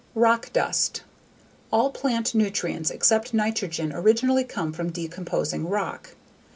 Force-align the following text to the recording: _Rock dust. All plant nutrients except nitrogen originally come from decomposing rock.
_Rock 0.15 0.51
dust. 0.51 1.03
All 1.71 1.91
plant 1.91 2.33
nutrients 2.33 2.89
except 2.89 3.35
nitrogen 3.35 3.93
originally 3.93 4.43
come 4.43 4.73
from 4.73 4.89
decomposing 4.91 5.69
rock. 5.69 6.15